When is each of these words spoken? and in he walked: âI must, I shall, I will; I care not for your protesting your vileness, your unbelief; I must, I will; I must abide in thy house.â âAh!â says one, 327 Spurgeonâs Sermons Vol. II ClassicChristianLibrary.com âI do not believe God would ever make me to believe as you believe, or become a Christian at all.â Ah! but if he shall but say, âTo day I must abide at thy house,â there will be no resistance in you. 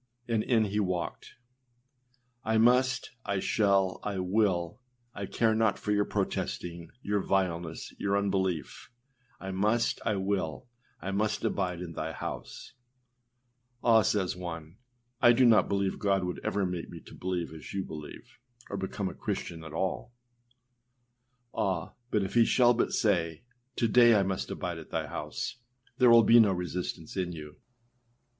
and 0.27 0.41
in 0.41 0.65
he 0.65 0.79
walked: 0.79 1.35
âI 2.43 2.59
must, 2.59 3.11
I 3.23 3.39
shall, 3.39 3.99
I 4.01 4.17
will; 4.17 4.81
I 5.13 5.27
care 5.27 5.53
not 5.53 5.77
for 5.77 5.91
your 5.91 6.05
protesting 6.05 6.89
your 7.03 7.19
vileness, 7.21 7.93
your 7.99 8.17
unbelief; 8.17 8.89
I 9.39 9.51
must, 9.51 10.01
I 10.03 10.15
will; 10.15 10.67
I 11.03 11.11
must 11.11 11.43
abide 11.43 11.81
in 11.81 11.91
thy 11.93 12.13
house.â 12.13 13.87
âAh!â 14.01 14.03
says 14.03 14.35
one, 14.35 14.77
327 15.21 15.21
Spurgeonâs 15.21 15.21
Sermons 15.21 15.21
Vol. 15.21 15.21
II 15.21 15.21
ClassicChristianLibrary.com 15.21 15.21
âI 15.21 15.37
do 15.37 15.45
not 15.45 15.69
believe 15.69 15.99
God 15.99 16.23
would 16.23 16.39
ever 16.43 16.65
make 16.65 16.89
me 16.89 16.99
to 17.01 17.13
believe 17.13 17.53
as 17.53 17.73
you 17.75 17.83
believe, 17.83 18.39
or 18.71 18.77
become 18.77 19.09
a 19.09 19.13
Christian 19.13 19.63
at 19.63 19.73
all.â 19.73 20.11
Ah! 21.59 21.93
but 22.09 22.23
if 22.23 22.33
he 22.33 22.45
shall 22.45 22.73
but 22.73 22.91
say, 22.91 23.43
âTo 23.77 23.93
day 23.93 24.15
I 24.15 24.23
must 24.23 24.49
abide 24.49 24.79
at 24.79 24.89
thy 24.89 25.05
house,â 25.05 25.57
there 25.99 26.09
will 26.09 26.23
be 26.23 26.39
no 26.39 26.51
resistance 26.53 27.15
in 27.15 27.33
you. 27.33 27.57